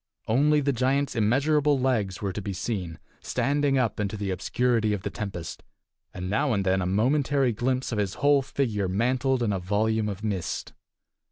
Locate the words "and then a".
6.53-6.87